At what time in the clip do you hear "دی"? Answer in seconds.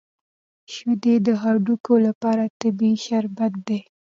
3.67-3.79